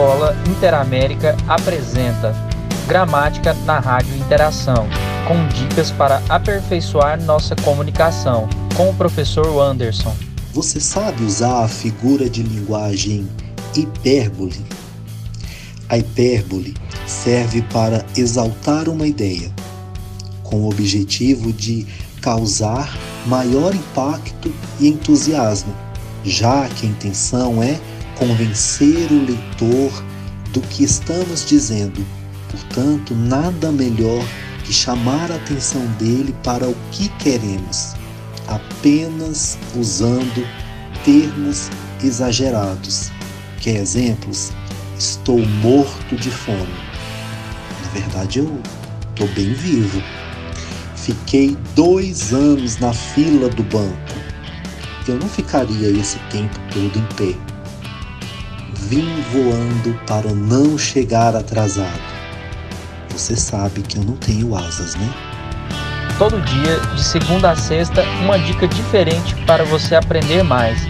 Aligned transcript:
Escola 0.00 0.34
Interamérica 0.48 1.36
apresenta 1.46 2.34
Gramática 2.88 3.52
na 3.66 3.78
Rádio 3.78 4.16
Interação, 4.16 4.88
com 5.28 5.46
dicas 5.48 5.90
para 5.90 6.22
aperfeiçoar 6.26 7.22
nossa 7.22 7.54
comunicação, 7.56 8.48
com 8.74 8.88
o 8.88 8.94
professor 8.94 9.60
Anderson. 9.60 10.16
Você 10.54 10.80
sabe 10.80 11.22
usar 11.22 11.64
a 11.64 11.68
figura 11.68 12.30
de 12.30 12.42
linguagem 12.42 13.28
hipérbole? 13.76 14.64
A 15.90 15.98
hipérbole 15.98 16.74
serve 17.06 17.60
para 17.70 18.02
exaltar 18.16 18.88
uma 18.88 19.06
ideia, 19.06 19.52
com 20.42 20.62
o 20.62 20.70
objetivo 20.70 21.52
de 21.52 21.86
causar 22.22 22.90
maior 23.26 23.74
impacto 23.74 24.50
e 24.80 24.88
entusiasmo, 24.88 25.74
já 26.24 26.66
que 26.68 26.86
a 26.86 26.88
intenção 26.88 27.62
é 27.62 27.78
convencer 28.20 29.10
o 29.10 29.24
leitor 29.24 30.04
do 30.52 30.60
que 30.60 30.84
estamos 30.84 31.46
dizendo. 31.46 32.04
Portanto, 32.50 33.14
nada 33.14 33.72
melhor 33.72 34.22
que 34.62 34.74
chamar 34.74 35.32
a 35.32 35.36
atenção 35.36 35.84
dele 35.98 36.34
para 36.44 36.68
o 36.68 36.76
que 36.92 37.08
queremos, 37.18 37.94
apenas 38.46 39.58
usando 39.74 40.46
termos 41.02 41.70
exagerados. 42.04 43.10
Quer 43.58 43.76
exemplos? 43.76 44.52
Estou 44.98 45.38
morto 45.62 46.14
de 46.16 46.30
fome. 46.30 46.74
Na 47.84 47.90
verdade, 48.00 48.40
eu 48.40 48.60
estou 49.08 49.28
bem 49.28 49.54
vivo. 49.54 50.02
Fiquei 50.94 51.56
dois 51.74 52.34
anos 52.34 52.76
na 52.76 52.92
fila 52.92 53.48
do 53.48 53.62
banco. 53.62 53.96
Eu 55.08 55.16
não 55.16 55.28
ficaria 55.28 55.88
esse 55.88 56.18
tempo 56.30 56.60
todo 56.70 56.98
em 56.98 57.14
pé. 57.14 57.49
Vim 58.88 59.22
voando 59.32 59.94
para 60.06 60.32
não 60.32 60.76
chegar 60.76 61.36
atrasado. 61.36 62.00
Você 63.10 63.36
sabe 63.36 63.82
que 63.82 63.98
eu 63.98 64.04
não 64.04 64.16
tenho 64.16 64.56
asas, 64.56 64.96
né? 64.96 65.08
Todo 66.18 66.40
dia, 66.40 66.80
de 66.94 67.02
segunda 67.02 67.50
a 67.50 67.56
sexta, 67.56 68.02
uma 68.22 68.38
dica 68.38 68.66
diferente 68.66 69.34
para 69.46 69.64
você 69.64 69.94
aprender 69.94 70.42
mais 70.42 70.80